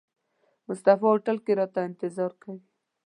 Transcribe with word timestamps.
مصطفی 0.67 1.05
هوټل 1.11 1.37
کې 1.45 1.53
راته 1.59 1.79
انتظار 1.89 2.31
کوي. 2.41 2.59